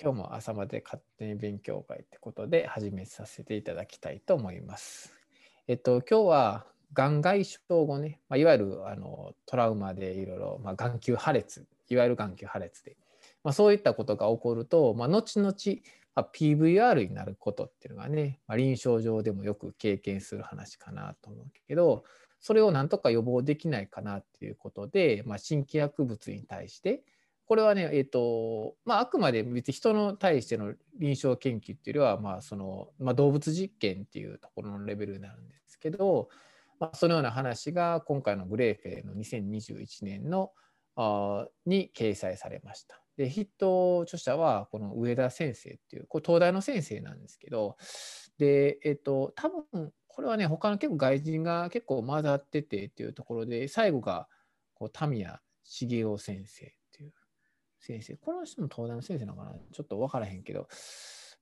[0.00, 5.12] 今日も朝まで勝手に勉強会ってことで始めさせていただきたいと思います。
[5.66, 12.96] えっと、今日はがん外傷後ね、まあ、いわゆるあのトラウマでいろいろ、まあ、眼球破裂、いわゆる眼球破裂で、
[13.42, 15.52] まあ、そういったことが起こると、まあ、後々、
[16.14, 22.04] まあ、PVR になることっていうのがね、まあ、臨床上でもよく経験する話かなと思うけど、
[22.38, 27.02] それをなんとか予防できないかなっていうことで、まあ、新規薬物に対して、
[27.48, 36.28] これはね、えーとまあ、あくまで別に人の対しての臨床研究っていうよりは、まあそのまあ、動物実験っていうところのレベルになるんですけど、
[36.78, 40.52] まあ、そのような話が今回のグレーフェイの2021年の
[40.96, 43.00] あに掲載されました。
[43.16, 47.76] で筆頭著者はこの上田先生っていうこれ東大の先生なんですけど
[48.36, 54.28] でえっ、と多分これはね他の結構外人が結構混ざっててっていうところで最後が
[54.74, 56.77] こう田宮茂雄先生
[57.80, 58.16] 先生。
[58.16, 59.54] この人も東大の先生なのかな？
[59.72, 60.68] ちょっと分からへんけど、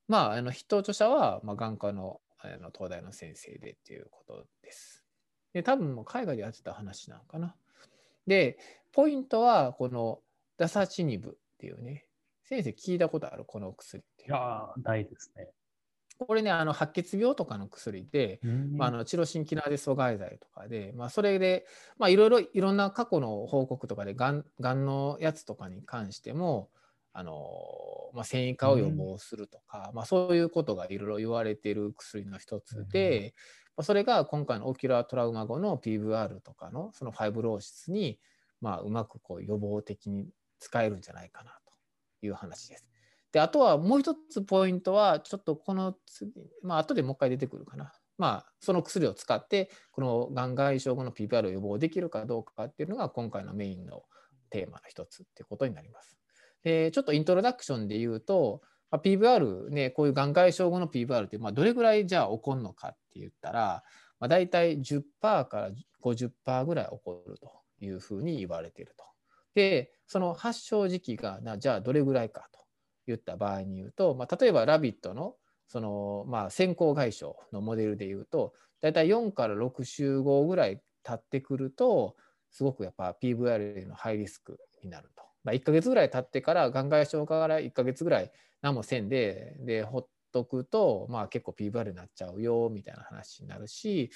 [0.09, 5.03] まあ、あの筆頭著者は、まあ、眼科のあの東大の先生でっていうことです。
[5.53, 7.57] で、多分もう海外でやってた話なのかな。
[8.27, 8.59] で、
[8.93, 10.21] ポイントは、この
[10.59, 12.07] ダサチニブっていうね、
[12.45, 13.45] 先生聞いたことある？
[13.45, 14.27] この薬って。
[14.27, 15.49] いやないですね。
[16.19, 18.41] これね、あの白血病とかの薬で、
[18.73, 21.67] まあ、あのチロシンキナーゼ阻害剤とかで、まあ、それで、
[21.99, 26.71] まあ、いろいろいろんな過去の報告とかでがんがんのやつとかに関しても
[27.13, 27.33] あの、
[28.15, 33.35] まあ、線維化を予防するとか、まあ、そういうことがいろいろ言われている薬の一つで、
[33.77, 38.19] まあ、それが今回の ocular trauma 後の PVR とかのその fibrosis に、
[38.63, 41.73] まあ、うまくこう予防的に使えるんじゃないかなと
[42.27, 42.96] いう話です。
[43.37, 47.93] で、あとはもう一つポイントは、ちょっとこの次、まあ後でもう一回出てくるかな。
[48.17, 54.05] まあ、その薬を使って、このがん外傷後の PPR を予防できるかどうかっていうのが今回のメインの
[54.49, 56.17] テーマの一つっていうことになります。
[56.65, 63.85] で、ちょっとイントロダクションで言うと、まあ、PVR ね、こういうがん外傷後の PVR って、まあ、どれぐらいじゃあ起こるのかって言ったら、
[64.19, 65.71] まあ、大体10%から
[66.03, 67.53] 50%ぐらい起こると
[67.85, 69.05] いうふうに言われていると。
[69.55, 72.66] で、その発症時期がなじゃあどれぐらいかと。
[73.07, 82.17] 言った場合に言うと、まあ、例えば rabbit のその、まあ、穿孔外傷のモデルで言うと大体4から6週後ぐらい経ってくると
[82.51, 85.25] すごくやっぱ PVR のハイリスクになると。
[85.45, 94.11] まあ、1ヶ月ぐらい経ってから眼外傷から1ヶ月ぐらい何もせんででほっとくと、まあ、結構 PVR になっちゃうよみたいな話になるし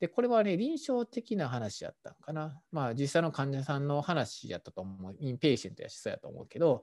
[0.00, 2.60] でこれはね臨床的な話やったんかな。
[2.70, 6.82] まあ実際の患者さんの話やったと思う in patient やしそうやと思うけど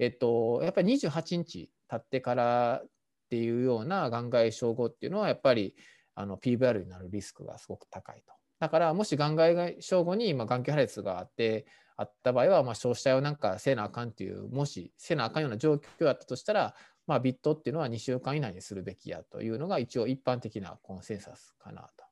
[0.00, 2.88] えっと、やっぱり28日経ってからっ
[3.28, 5.74] ていうような眼外症後っていうのはやっぱり
[6.14, 8.32] あの PVR になるリスクがすごく高いと。
[8.60, 11.66] だからもし眼外症後に、まあ、眼球破裂があって
[11.96, 16.74] あった場合は、まあ、焼死体をなんかせなあかんっていうもしせなあかんような状況だったとしたら、
[17.06, 22.04] まあ、ビットっていうのは2週間以内にするべきやというのが一応一般的なコンセンサスかなと。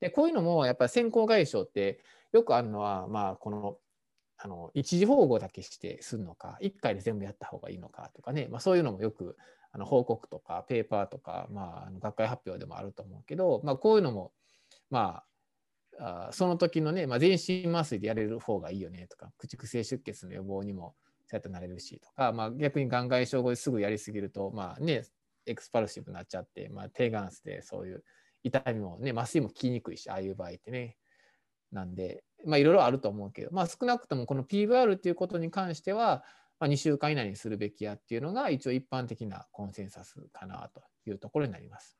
[0.00, 2.00] でこういうのもやっぱり先行外傷って
[2.32, 3.76] よくあるのは、まあ、この
[4.44, 9.36] あの一時保護だけしてするのか1回で全部やった方がいいのかとかね、まあ、そういうのもよく
[9.70, 14.32] あの報告とかペーパーとか、まあ、学会発表でもあると思うけど、まあ、こういうのも
[14.90, 15.22] ま
[16.00, 25.04] あその時のね、まあ、全身麻酔でやれる方がいいよねとか口癖出血の予防にもそうやってなれるしとか、まあ、逆に眼外症後ですぐやりすぎるとまあね
[25.46, 28.02] エクスパルシブになっちゃって、まあ、低眼圧でそういう
[28.42, 30.96] 痛みもね麻酔も効きにくいしああいう場合ってね。
[31.72, 36.24] なんでまあいろいろあると思うけど、まあ、少なくともこの PVR っていうことに関しては、
[36.60, 41.98] まあ、2週間以内にするべきやっていうのが一応一般的なコンセンサスかなというところになります。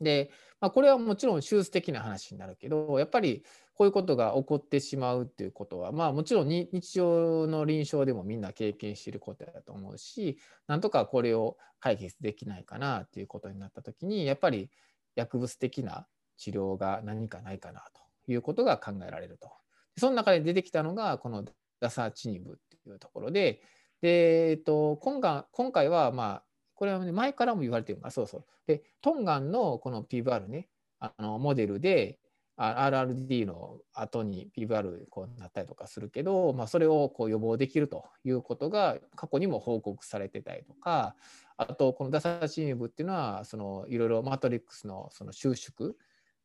[0.00, 0.30] で、
[0.60, 3.42] まあ、これはもちろん手術的な話になるけどやっぱり
[3.74, 14.70] こういうことが起こってしまうっていうことはまあもちろん日常の臨床でもみんな経験していることだと思うしなんとかこれを解決できないかなっていうことになった時にやっぱり
[15.14, 16.06] 薬物的な
[16.36, 19.50] 治療が何かないかなということが考えられると。
[19.96, 21.44] その中で出てきたのがこの
[21.80, 23.62] ダサチニブっていうところで、
[24.00, 26.42] でえっと、今回今回は、まあ、
[26.74, 28.44] これは、ね、前からも言われてるのが、そうそう。
[28.66, 30.68] で、トンガンのこの PVR ね、
[31.00, 32.18] あのモデルで、
[32.58, 41.14] RRD の後に PVR こうなったりとかするけど、まあ、それをこう予防できるということが過去にも報告されてたりとか、
[41.56, 45.94] あとこのダサチニブっていうのはそのいろいろマトリックスのその収縮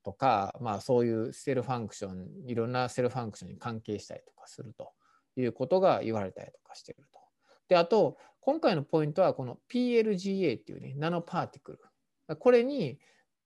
[0.03, 4.91] とか、まあ、そういう cell function いろんな cell function に関係したりとかすると
[5.35, 7.19] いうことが言われたりとかしてると。
[7.69, 12.99] であと今回のポイントはこの PLGA っていうね nanoparticle これに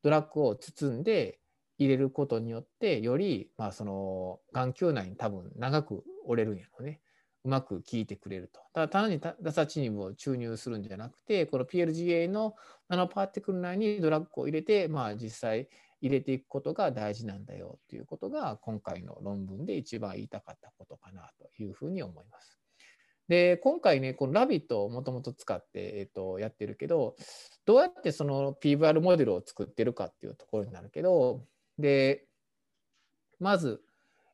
[0.03, 1.39] drug を包んで
[1.77, 6.99] 入れることによってより、まあ、その眼球内に多分長くおれるんやろね。
[7.43, 8.59] うまく効いてくれると。
[8.73, 12.55] ただ単にダサチニブを注入するんじゃなくて、この PLGA の
[12.89, 15.69] ナノパーティクル内にドラッグを入れて、まあ、実際
[16.01, 22.59] 入れていくことが大事なんだよということが今回の論文で一番言いたかったことかなというふうに思います。
[23.27, 27.15] で今回ねこのラビットをもともと使って、えー、とやってるけど
[27.65, 31.43] どうやってその PVR モデルを作ってるかっていうところになるけど
[31.77, 32.27] で
[33.39, 33.81] まず、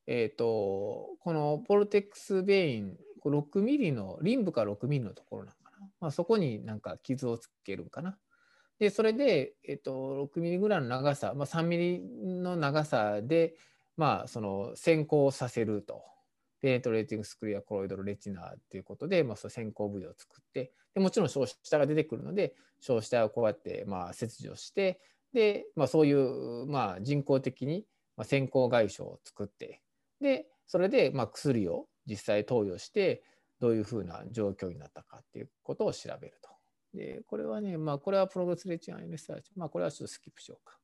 [0.08, 8.18] えーと、このポルテックスベイン6ミリのリンブか6ミリのところなのかな、まあ、そこになんか傷をつけるんかな。
[8.84, 13.56] でそれで、えーと、6ミリぐらいの長さ、まあ、3ミリの長さで、
[13.96, 16.04] まあ、その先行させると。
[16.60, 25.02] ペネトレーティングスクリアコロイドルレチナーっていうことで、まあ、その先行部位を作ってでもちろん小下が出てくるので小下をこうやってまあ切除して
[25.34, 27.86] で、まあ、そういうまあ人工的に
[28.24, 29.82] 穿孔外傷を作って
[30.22, 33.24] でそれでまあ薬を実際投与して
[33.60, 36.40] どういうふうな状況になったかっていうことを調べる。
[36.94, 40.78] でこれはね、まあ、これは Progress Retinal Research、まあ、これはちょっとスキップしようか。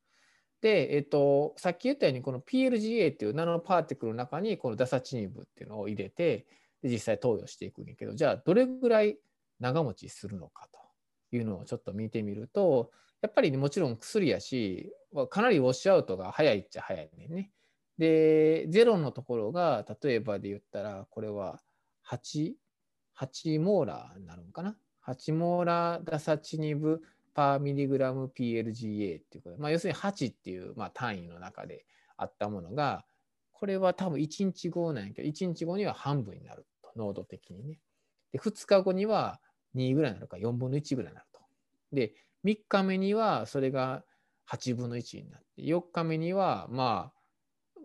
[0.61, 6.47] で、えっと、さっき言ったようにこの PLGA っていう nanoparticle の中にこのダサチニブっていうのを入れて
[6.81, 9.17] で実際投与していくんやけどじゃあどれぐらい
[9.59, 12.91] 長持ちするのかというのをちょっと見てみると
[13.21, 14.93] やっぱり、もちろん薬やし
[15.29, 17.51] かなりウォッシュアウトが早いっちゃ早いねね。
[17.97, 21.59] でゼロのところが例えばで言ったらこれは
[22.09, 22.53] 8,
[23.19, 24.77] 8モーラーになるのかな
[25.07, 27.01] 8モーラダサチニブ
[27.33, 31.85] パーミリグラム PLGA っていうことで、まあ、要するに8っていう、まあ、単位の中で
[32.17, 33.05] あったものが、
[33.53, 37.79] これは多分1日後なんやけど、1日後には半分になると、濃度的にね。
[38.31, 39.39] で、2日後には
[39.75, 41.41] 2ぐらいになるか、4分の1ぐらいになると。
[41.91, 42.13] で、
[42.45, 44.03] 3日目にはそれが
[44.49, 47.19] 8分の1になって、4日目にはまあ、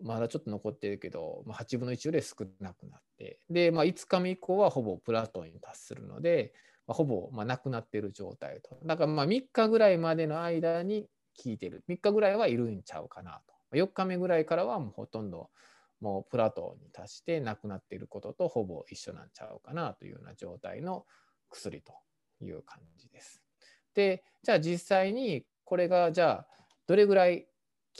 [0.03, 6.53] まだちょっと残ってるけど、まあ、8分の1より少なくなって、で、まあ、5日目以降はほぼプラトンに達するので、
[6.87, 8.77] まあ、ほぼまあなくなってる状態と。
[8.85, 11.07] だからまあ3日ぐらいまでの間に
[11.43, 11.83] 効いてる。
[11.89, 13.53] 3日ぐらいはいるんちゃうかなと。
[13.75, 15.49] 4日目ぐらいからはもうほとんど
[15.99, 21.05] もうプラトーに達してなくなっていることとほぼ一緒なんちゃうかなというような状態の
[21.49, 21.93] 薬と
[22.41, 23.41] いう感じです。
[23.93, 26.47] で、じゃあ実際にこれがじゃあ
[26.87, 27.47] どれぐらい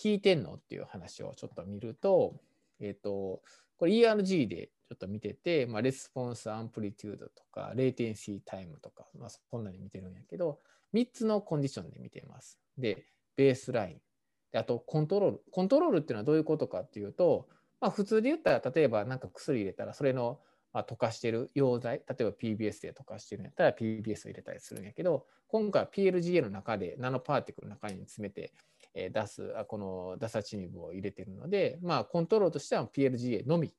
[0.02, 2.36] 効いてんのっていう話をちょっと見ると、
[2.80, 3.42] えっ、ー、と、
[3.78, 10.60] これ ERG でちょっと見てて、まあ、 response amplitude とか、 latency time とか、まあ、そんなに見てるんやけど、
[10.94, 12.60] 3つのコンディションで見てます。
[12.78, 13.06] で、
[13.36, 14.58] ベースライン。
[14.58, 15.42] あと、コントロール。
[15.52, 17.50] コントロールっていうのはどういうことかっていうと、
[17.82, 20.40] まあ、普通で言ったら、例えばなんか薬入れたら、それの、
[20.72, 28.54] まあ、溶かしてる溶剤、例えば PBS で溶かしてるんやったら PBS を入れたりするんやけど、今回は PLGA の中でナノパーティクルの中に詰めて、
[28.94, 33.74] え出す、このダサチニブを入れてるので、まあ、コントロールとしては PLGA のみ。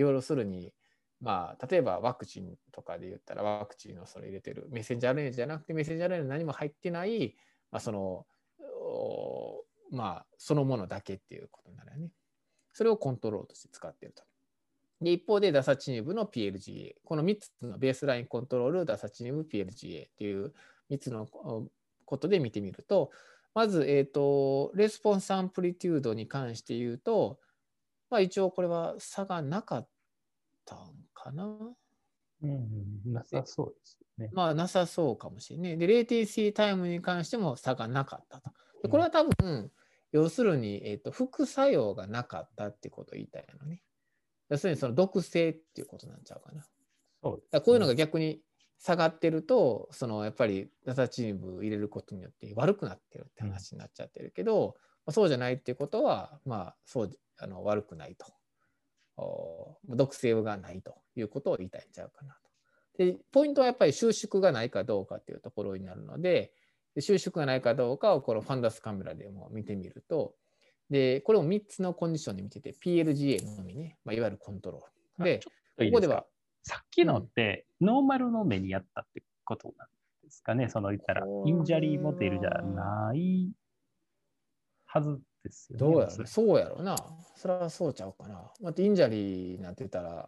[0.00, 0.72] 要するに、
[1.20, 7.34] まあ、例えばワクチンとかで言ったらワクチンのそれ入れてるメッセンジャー RNA じゃなくてメッセンジャー RNA 何も入ってない、
[7.70, 8.26] まあ、その
[9.90, 12.10] まあそのものだけっていうことになるよね。
[12.72, 14.22] それをコントロールとして使ってると。
[15.00, 20.52] で一方でダサチニブの PLGA この3つのベースラインコントロールダサチニブ PLGA っていう
[20.90, 21.26] 3つの
[22.04, 23.10] ことで見てみると
[23.54, 27.38] まず、えーと、 response amplitude に関して言うと、
[28.10, 29.88] まあ、一応これは差がなかった
[30.76, 31.44] んかな？
[32.40, 34.30] うん、なさそうですね。
[34.32, 35.78] まあ、なさそうかもしれない。
[35.78, 38.50] で、レイテンシータイムに関しても差がなかったと。
[38.82, 39.72] でこれは多分、うん、
[40.12, 43.82] 要するに、えーと、副作用がなかったってことを言いたいのね。
[44.50, 46.64] 要するにその毒性っていうことなんちゃうかな。
[47.22, 48.40] そう、ね、こういうのが逆に
[48.78, 58.26] 下がってると、そのやっぱりダタチーム入れることによって悪くなってるって話になっちゃってるけど、うん、そうじゃないっていうことは、まあ、そうあの悪くないと。
[59.88, 62.40] 毒性がないということを言いたいんちゃうかなと。
[62.98, 66.52] でポイントはやっぱり収縮がないかどうかっていうところになるので
[66.98, 70.34] 収縮がないかどうかをこのファンダスカメラでも見てみると
[70.90, 75.24] でこれを3つのコンディションで見てて PLGA のみね、まあ、いわゆるコントロール。
[75.24, 75.40] で
[75.78, 76.26] ここでは
[76.62, 79.88] さっきのってノーマルの目にやったってことなん
[80.24, 83.50] ですかね、その言ったらインジャリーモデルじゃない
[84.84, 85.80] はずですよね。
[85.80, 86.96] どうやろうそうやろうな。
[87.36, 88.50] それはそうちゃうかな。
[88.60, 90.26] また injury になってたら、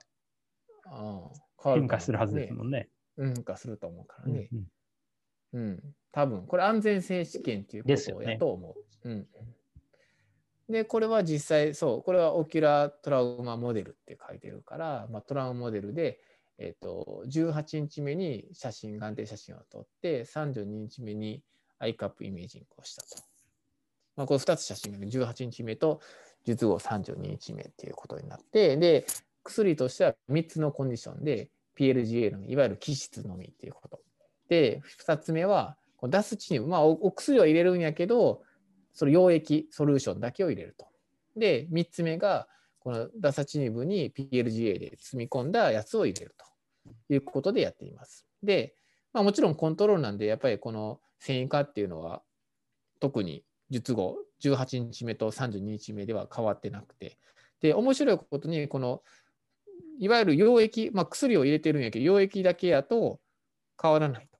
[0.86, 2.88] うん、変化するはずですもんね。
[3.16, 4.48] 変化すると思うからね。
[4.52, 4.66] うん、
[5.52, 5.94] うん、うん。
[6.12, 8.74] 多分、これ安全性試験っていうことやと思
[9.04, 9.08] う。
[9.08, 9.26] ね、
[10.68, 10.72] うん。
[10.72, 16.20] で、これは実際、そう、これは ocular trauma model って書いてるから、まあ、トラウマモデルで、
[16.58, 21.42] えーと、18日目に写真、眼底写真を撮って、32日目に
[21.78, 23.29] eyecup imaging をしたと。
[24.20, 26.00] まあ、これ2つ写真が18日目と
[26.44, 29.06] 術後32日目っていうことになってで
[29.44, 31.48] 薬としては3つのコンディションで
[31.78, 34.00] PLGA のみ、いわゆる基質のみっていうこと。
[34.50, 38.42] で、2つ目は、ダサチニブ、まあお、お薬は入れるんやけど、
[38.92, 40.86] その溶液ソリューションだけを入れると。
[41.36, 42.46] で、3つ目が、
[42.80, 48.26] このダサチニブに PLGA で積み込んだやつを入れるということでやっています。
[48.42, 48.74] で、
[49.14, 52.22] まあ、もちろんコントロールなんで、やっぱりこの繊維化っていうのは、
[53.00, 57.18] 特に術後18日目と32日目では変わってなくて、
[57.60, 59.02] で、面白いことに、この、
[59.98, 63.20] いわゆる溶液、まあ、薬を入れてるんやけど、溶液だけやと
[63.80, 64.38] 変わらないと。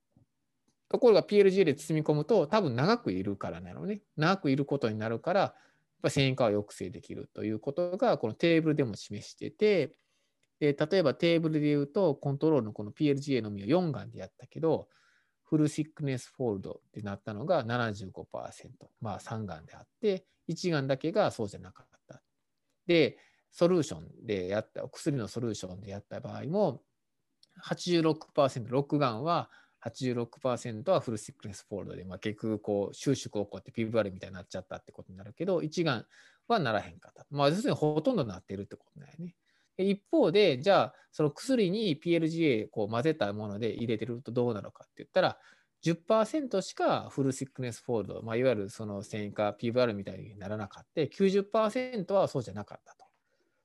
[0.88, 4.00] ところが PLGA で包み込むと、多分長くいるからなのね。
[4.16, 5.54] 長くいることになるからやっ、
[6.02, 9.94] ぱ繊維化を抑制できるということが、このテーブルでも示してて、
[10.58, 14.88] で例えばテーブルで言うと、コントロールのこの PLGA のみを4眼でやったけど、
[15.50, 18.12] full thickness fold ってなったのが75%、
[19.00, 22.22] まあ3眼であって、1眼だけがそうじゃなかった。
[22.86, 23.18] で、
[23.50, 26.82] ソリューションでやった、薬のソリューションでやった場合も、
[27.64, 29.50] 86%、6眼は
[29.84, 36.06] 86%は full thickness fold で、まあ、結局こう収縮起こって PVR みたいになっちゃったってことになるけど、一眼
[36.46, 37.26] はならへんかった。
[37.28, 39.34] まあ、要するにほとんどなってるってことだよね。
[39.82, 45.38] 一方で、じゃあ、その薬に PLGA こう混ぜたもので入れてるとどうなのかって言ったら、
[45.84, 51.00] 10%しかフルシックネスフォールド、まあ、いわゆるその繊維化 PVR みたいにならなかった。
[51.02, 53.00] 90%はそうじゃなかったと。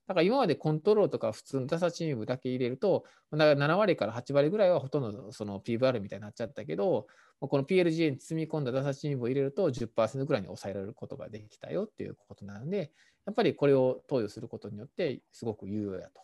[0.07, 7.07] だから今までコントロールとか普通のダサチームだけ入れると、7割から8割ぐらいはほとんどその PVR みたいになっちゃったけど、
[7.39, 12.91] この PLGA に積み込んだダサチームを入れると10%ぐらいに抑えられることができたよっていうことなので、
[13.25, 16.21] やっぱりこれを投与することによってすごく有用やと。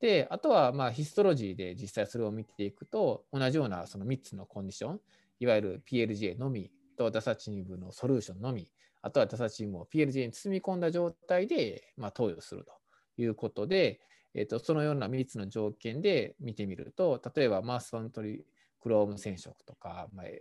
[0.00, 5.00] で、あとはまあヒストロジーで実際それを見ていくと、同じようなその3つのコンディション、
[5.40, 8.70] いわゆる PLGA のみとダサチームのソリューションのみ、
[9.02, 12.72] あとはダサチームを PLGA に積み込んだ状態でまあ投与すると。
[13.18, 14.00] いうことで、
[14.34, 18.44] えーと、そのような3つの条件で見てみると、例えばマースファントリ
[18.80, 20.40] クローム染色とか、まあ、エ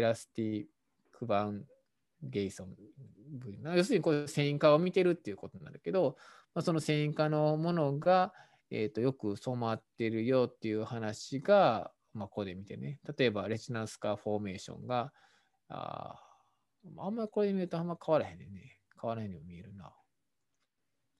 [0.00, 0.64] ラスティッ
[1.12, 1.64] クバン
[2.24, 2.74] ゲイソン
[3.74, 6.16] 要するにこう繊維化を見てるっていうことになるけど、
[6.54, 8.32] まあ、その繊維化のものが、
[8.70, 15.12] えーと、よく染まってるよっていう話が、まあ、ここで見てね、例えばレチナルスカーフォーメーションが、
[15.68, 16.20] あ
[16.98, 18.46] あんまりこれで見るとあんま変わらへんね
[19.00, 19.92] 変わらへんように見えるな。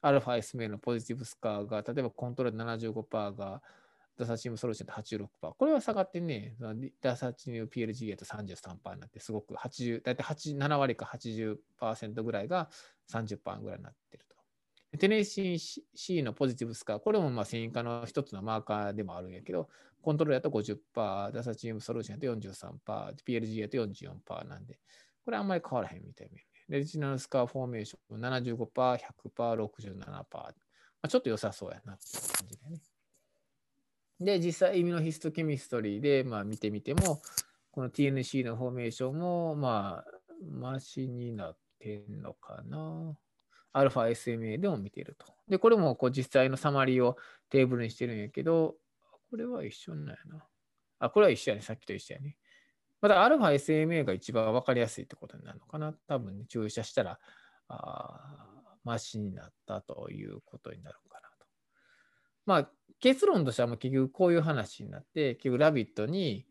[0.03, 3.63] アルファ SMA のポジティブスカーが、例えばコントロール75%が、
[4.19, 5.55] ダサチームソルューションで86%。
[5.57, 6.57] これは下がってね、
[7.01, 12.69] ダサチーム PLGA と33%になって、すごく80、大体7割か80%ぐらいが
[13.11, 14.99] 30%ぐらいになってると。
[14.99, 19.69] テネシー C のポジティブスカー、これもまあ繊維化の一つのマーカーでもあるんやけど、
[20.03, 24.79] コントロールだと50%、ダサチームソルューションだと43%、PLGA と44%なんで、
[25.25, 26.39] これあんまり変わらへんみたいな。
[26.69, 30.15] レジナルスカーフォーメーション75%、100%、67%。
[30.15, 30.55] ま
[31.03, 32.05] あ、ちょっと良さそうやなって
[32.39, 32.81] 感じでね。
[34.25, 37.21] で、実際、イミノヒストケミストリーで、まあ、見てみても、
[37.71, 40.15] この TNC のフォーメーションも、まあ、
[40.51, 43.17] マシになってんのかな。
[43.73, 45.27] アルファ SMA でも見てると。
[45.49, 47.17] で、これもこう実際のサマリーを
[47.51, 48.77] テーブルにしてるんやけど、
[49.31, 50.47] これは一緒なんやな。
[51.01, 51.63] あ、これは一緒やね。
[51.63, 52.37] さっきと一緒やね。
[53.01, 55.93] まだアルファ SMA が一番分かりやすいってことになるのかな。
[56.07, 57.19] 多分、ね、注射したら、
[57.69, 58.47] あ
[58.85, 61.14] マシになったということになるか。
[62.47, 62.71] まあ、
[63.01, 66.47] 結論としてはもう結局こういう話になって、結局ラビットに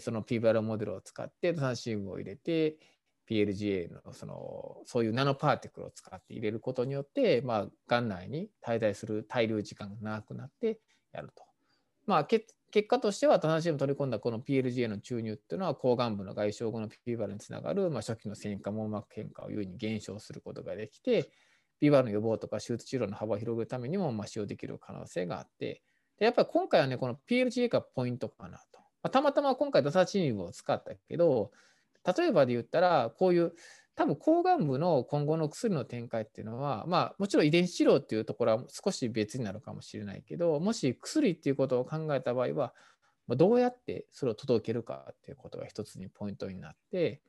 [0.00, 2.76] その p バルモデルを使ってトランシームを入れて、
[3.28, 10.80] PLGA のそのそういうナノパーティクルを使って入れることによって、まあ、眼内に滞在する滞留時間が長くなって
[11.12, 11.44] やると。
[12.04, 12.46] まあ、結
[12.88, 21.30] 果としては、タナシウム取り込んだこの PLGA の注入っていうのは、抗がん部の外傷後の p バルにつながる、まあ、初期の線化網膜変化を優位に減少することができて、
[21.82, 25.82] p バの予防とか手術治療の幅を広げるためにも、ま、使用できる可能性があって、
[26.16, 28.78] でやっぱり今回はね、この PLGA がポイントかなと。
[29.02, 31.50] まあ、たまたま今回、ダサチニブを使ったけど、
[32.16, 33.52] 例えばで言ったら、こういう
[33.96, 42.74] 多分抗がん部の今後の薬の展開っていうのは、まあ、もちろん遺伝子治療っていうところは少し別になるかもしれないけど、もし薬っていうことを考えた場合は、
[43.28, 47.22] どうやってそれを届けるかっていうことが一つにポイントになって、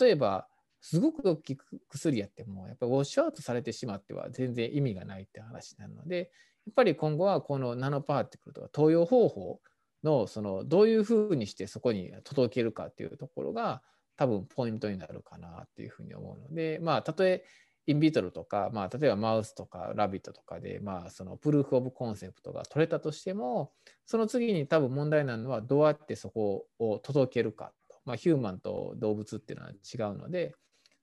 [0.00, 0.48] 例えば、
[0.80, 6.30] すごく大きく薬やっても、やっぱりウォッシュアウトされてしまっては全然意味がないって話なので、
[6.66, 9.60] やっぱり今後はこのナノパーティクルとか投与方法
[10.04, 13.82] のそのどういうふうにしてそこに届けるかっていうところが
[14.16, 17.44] 多分ポイントになるかなっていうふうに思うので、まあ、たとえ
[17.88, 23.72] インビトルとか、まあ、例えばマウスとかラビットとかで、まあ、そのプルーフ・オブ・コンセプトが取れたとしても、
[24.04, 27.96] その次に多分問題なのはどうやってそこを届けるかと。
[28.04, 30.54] まあ、ヒューマンと動物っていうのは違うので、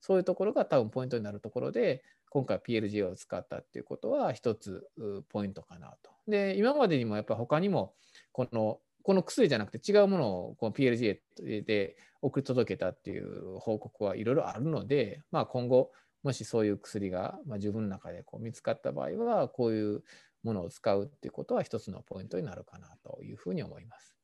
[0.06, 4.86] そういうところが多分ポイントになるところで、今回 PLGA を使ったっていうことは一つ
[5.30, 6.12] ポイントかなと。
[6.28, 7.92] で、今までにもやっぱ他にも
[8.30, 11.18] このこの薬じゃなくて違うものをこの PLG
[11.64, 15.90] で送り届けたっていう報告はいろいろあるので、まあ、今後
[16.22, 20.04] もしそういう薬が、自分の中でこう見つかった場合はこういう
[20.44, 24.15] ものを使うっていうことは一つのポイントになるかなというふうに思います。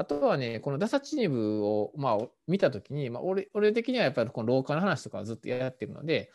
[0.00, 6.30] あとはね、このダサチニブを、まあ、見たときに、まあ俺、俺的にはやっぱりこの老化の話とかをずっとやってるので、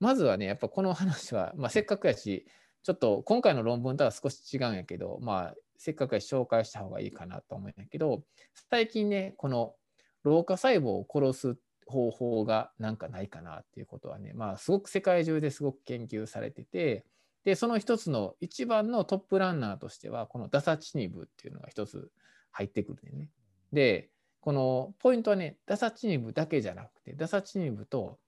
[0.00, 2.46] まずはね、やっぱこの話は、まあ、せっかくやし、
[2.82, 8.22] ちょっと今回の論文とは少し違うんやけど、まあ、せっかくやし紹介した方がいいかなと思うんやけど、
[8.68, 9.72] 最近ね、この
[10.22, 11.56] 老化細胞を殺す
[11.86, 17.06] 方法がなんかないかなっていうことはね、まあ、すごく世界中ですごく研究されてて、
[17.44, 22.10] で、その一つの一番のトップランナーとしては、このダサチニブっていうのが一つ
[22.56, 23.28] 入ってくるね。
[23.72, 24.08] で、
[24.40, 28.18] このポイントはね、ダサチニブだけじゃなくて、ダサチニブと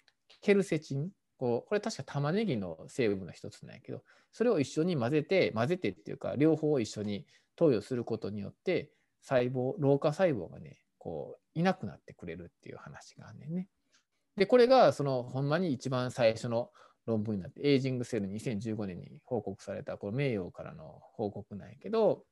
[0.43, 8.91] ケルセチン、こうこれ確か玉ねぎの成分の一つなんやけど、それを一緒に混ぜて、混ぜてっていうか、両方を一緒に投与することによって、
[9.23, 13.69] 細胞、老化細胞がね、こう、いなくなってくれるっていう話があんねんね。
[14.37, 16.71] で、これが、その、ほんまに一番最初の
[17.07, 22.25] 論文になって、 Aging Cell 2015年に報告された、このメイヨーからの報告なんやけど、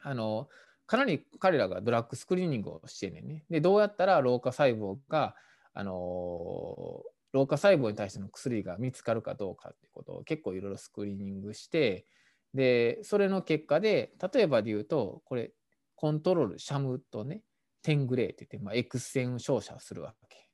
[0.00, 0.48] あの、
[0.88, 3.44] かなり彼らがドラッグスクリーニングをしてねんね。
[3.50, 5.36] で、どうやったら老化細胞が、
[5.74, 7.02] あの
[7.32, 12.06] 老化細胞に対しての薬が見つかるかどうかっていうことを結構いろいろスクリーニングして、
[12.54, 15.52] で、それの結果で、例えばで言うと、これ、
[15.94, 17.42] コントロール、シャムとね、
[17.82, 20.48] テングレーって言って、まあ、X 線照射をするわけ。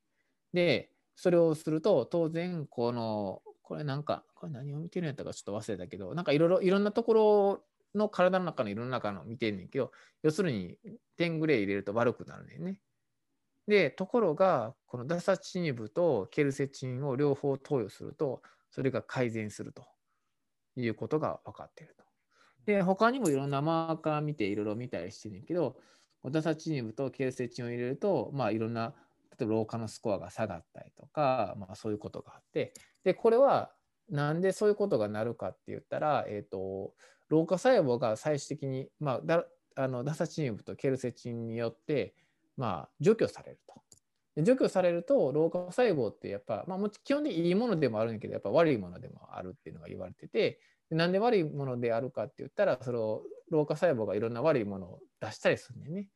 [0.52, 10.78] で、それをすると、当然、この、これなんか、これ何を見てるんやったかちょっと忘れたけど、なんかいろいろ、いろんなところの体の中のいろんな中の見てんねんけど、要するに、
[11.16, 12.80] テングレー入れると悪くなるねんね。
[13.66, 19.86] で、ところが、このダサチニブとケルセチンを両方投与すると、それが改善すると
[20.76, 22.04] いうことが分かっていると。
[22.66, 25.76] で、他にもいろんなマーカー見ていろいろ見たりしてるんけど、
[26.30, 28.94] ダサチニブとケルセチンを入れると、まあいろんな
[29.38, 32.72] 例えば老化のスコアが下がったりとか、まあ、そういうことがあって
[33.04, 33.70] でこれは
[34.08, 36.92] なんでそういうことがなるかって言ったら、えーと、
[37.28, 39.44] 老化細胞が最終的に、まあ、ダ
[39.76, 42.14] あのダサチンブとケルセチンによって、
[42.56, 43.82] まあ、除去されると。
[44.36, 50.58] 除去されると老化細胞ってやっぱ、まあ、基本的にいいものでもあるんだけどやっぱ悪いものでもあるっていうのが言われてて
[50.90, 56.08] なんで悪いものであるかって言ったらその老化細胞がいろんな悪いものを出したりするんだよね。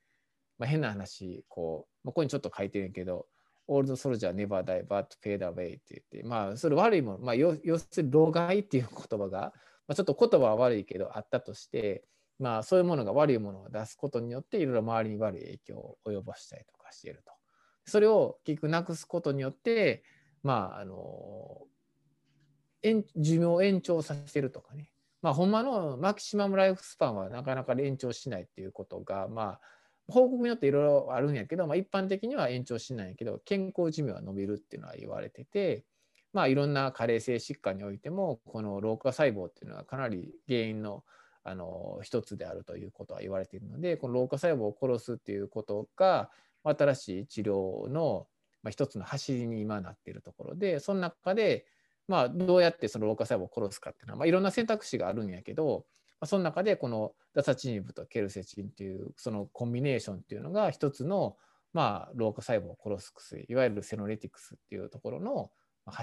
[0.58, 3.26] まあ、変な話、こう、まあ、ここにちょっと書いてるけど、
[3.68, 9.52] オールドソルジャー never die but fade away って言って、まあ、それ悪いもの、まあ、要するに老害っていう言葉が、
[9.88, 12.04] まあ、ちょっと言葉は悪いけどあったとして、
[12.38, 17.32] まあ、そういうものが悪いものを出すことによって、いろいろ周りに悪い影響を及ぼしたりとかしていると。
[17.84, 20.04] それを結局なくすことによって、
[20.42, 21.62] まあ、あの、
[23.16, 24.92] 寿命を延長させるとかね。
[25.20, 29.60] まあ、ほんまのマキシマムライフスパンはなかなか延長しないっていうことが、まあ、
[30.06, 35.84] 報告によっていろいろあるんやけど、まあ、一般的には延長しないんやけど健康寿命は伸びるっていうのは言われてて、
[36.32, 41.04] まあ、いろんな加齢性疾患においてもこの老化細胞っていうのはかなり原因の
[41.44, 46.28] あの一つであるということは言われているのでこの老化細胞を殺すっていうことが
[46.62, 48.26] 新しい治療の
[48.68, 51.64] 一つの走りに今なっているところでその中で
[52.06, 55.86] まあどうやってその老化細胞を殺すかっていうのは、まあ、いろんな選択肢があるんやけど
[56.20, 61.36] まあ、その中でこのダサチニブとケルセチンっていうそのコンビネーションっていうのが一つの
[61.72, 65.50] まあ老化細胞を殺す薬いわゆるセノレティクスっていうところの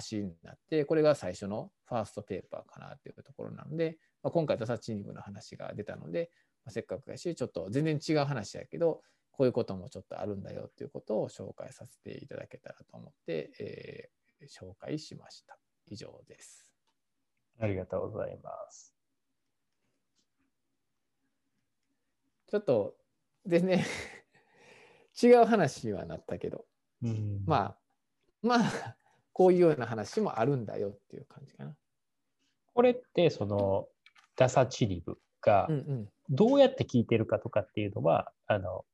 [0.09, 6.31] 橋になってこれが最初のファーストペーパーかなっていうところなので、まあ、今回ダサチニブの話が出たので、
[6.65, 15.57] まあ、せっかくやしちょっと全然違う話やけどこういうこともちょっとあるんだよっていうことを紹介させていただけたらと思って、えー、紹介しました。
[15.87, 16.71] 以上です。
[17.59, 18.95] ありがとうございます。
[22.47, 22.95] ちょっと
[23.45, 23.83] 全然
[25.21, 26.65] 違う話にはなったけど、
[27.01, 27.79] うん、まあ
[28.41, 28.97] まあ
[29.35, 31.75] こういうような話もあるんだよっていう感じかな。
[32.73, 33.85] これってその
[34.37, 35.67] ダサチリブが
[36.29, 38.85] どうやって聞いてるかとかっていうのは、あの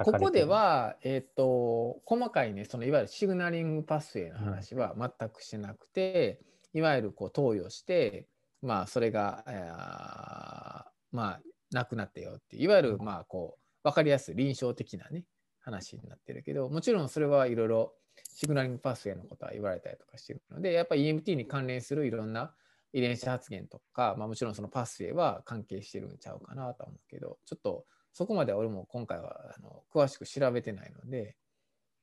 [0.00, 6.40] ここでは、えーと、細かいねそのいわゆるシグナリングパスウェイの話は全くしなくて、
[6.74, 8.26] うん、いわゆるこう投与して
[8.62, 15.22] まあそれが、えー、まあなくなったよっていわゆるまあこう分かりやすい臨床的なね
[15.60, 17.92] 話になってるけどもちろんそれはいろいろ
[18.34, 22.54] シグナリングパスウェイのことは言われたりとかしてるのでやっぱり EMT に関連するいろんな
[22.92, 31.36] 遺伝子発現とか、まあ、もちろんそのパスウェイは関係してるんちゃうかなと思うけどちょっとそこまで俺も今回はあの詳しく調べてないので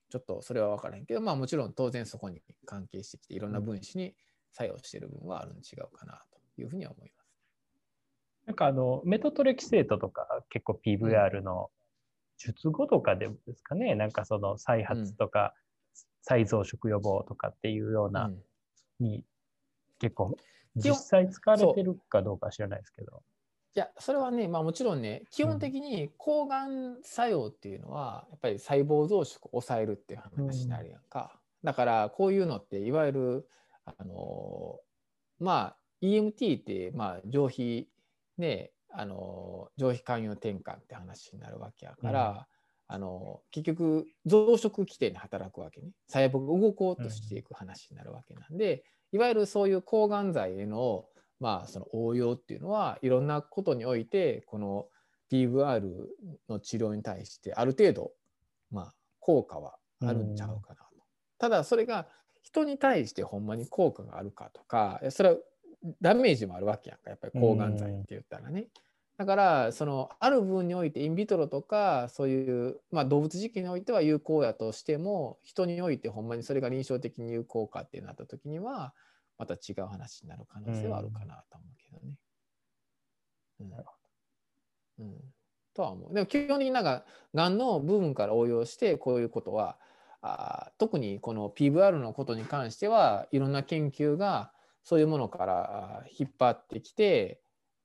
[0.09, 4.13] ちょっとそれは分からへんけどまあもちろん当然そこに関係してきていろんな分子に
[4.51, 7.23] 作用している部分はあるに違うかなというふうには思います。
[8.45, 11.69] なんかあの、メトトレキセートとか結構 PVR の
[12.37, 15.53] 術後とかでもですかね、なんかその再発とか
[16.21, 18.31] 再増殖予防とかっていうような
[18.99, 19.25] に
[19.99, 20.37] 結構
[20.75, 23.21] 実際使われてるかどうか知らないですけど。
[23.75, 31.39] いや、それはね、まあもちろんね、基本的に抗がん作用っていうのは、やっぱり細胞増殖を抑えるっていう話になるやんか。
[31.63, 33.49] うん、だから、こういうのって、いわゆる、
[33.85, 34.79] あの
[35.39, 37.89] まあ、EMT って、まあ、上皮、
[38.37, 42.37] ね、あの上皮寛容転換って話になるわけやから、うん、
[42.87, 51.05] あの結局増殖規定に働くわけね細胞が動こうとしていく話になるわけなんで、いわゆるそういう抗がん剤への
[51.43, 54.85] まあ、その応用っていうのはいろんなことにおいてこの
[55.29, 55.81] PVR
[56.47, 58.11] の治療に対してある程度、
[58.71, 60.83] まあ、効果はあるんちゃうかなと。
[61.39, 62.07] ただそれが
[62.43, 65.35] 人に対してほんまに効果があるかとかそれは
[65.99, 68.67] ダメージもあるわけやんかやっぱり抗がん剤って言ったらね。
[69.17, 78.93] だからそのある分においてインビトロとかそういう、まあ、動物実験においては有効やとしても人においてほんまにそれが臨床的に有効かってなった時には
[79.37, 82.15] また違う話になる可能性はあるかなと思うけどね。
[84.99, 85.15] うん、うん、
[85.75, 86.13] とは思う。
[86.13, 89.77] でも基本的になんかがんの部分から応用してこういうことは
[90.21, 94.51] あ特にこの PVR のことに関してはいろんな研究が
[94.83, 97.42] そういうものから引っ張ってきて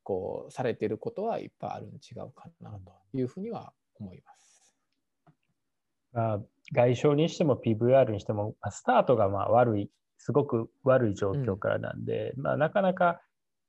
[0.09, 2.79] こうされてることはいっぱいあるに違うかなと
[3.13, 4.75] いうふうには思います。
[6.15, 6.41] あ
[6.73, 13.21] 外傷にしても PVR にしてもスタートがまあ悪いすごく悪い状況からなんで、うん、まあ、なかなか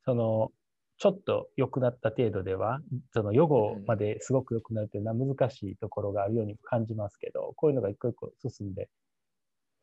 [0.06, 0.54] その
[0.98, 2.80] ちょっと良くなった程度では
[3.12, 8.88] その予後まですごく良くなるというのは難しいところがあるように感じますけどこういうのが一個一個進んで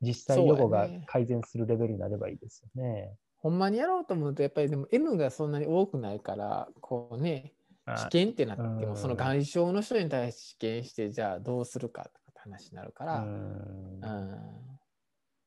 [0.01, 3.15] 実際予後が改善するレベルになればいいですよね。
[3.47, 7.53] ほんまにやろうと思うとやっぱりでも N がそんなに多くないからこうね
[7.97, 14.01] 試験ってなってもその外傷の人に対して試験してじゃあどうするかって話になるからうん。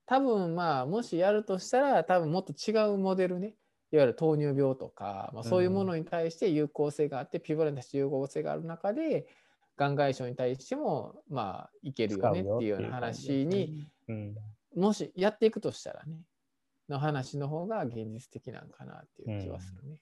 [0.05, 3.55] 多分まあもしやるとしたら多分もっと違うモデルね
[3.91, 9.27] いわゆる糖尿病とか、まあ、そういうものに対して有効性があって、うん、ピボレに対して有効性がある中で
[9.75, 14.35] がん外傷に対してもまあいけるよねっていうような話に、うん、
[14.73, 16.15] もしやっていくとしたらね
[16.89, 20.01] の話の方が現実的なんかなっていう気はするね。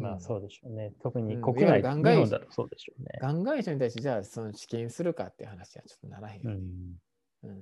[0.00, 0.92] うん、まあそうでしょうね。
[1.02, 3.08] 特に国内、がん外傷そうでしょうね。
[3.20, 6.56] がん外傷に対してじゃあその治験するかっていう話はちょっとならへんよね。
[7.44, 7.58] うん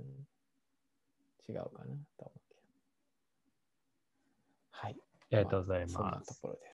[1.49, 2.57] 違うかなと思って。
[4.73, 4.97] はい。
[4.99, 5.95] ありがとうございます。
[5.95, 6.65] そんなところです。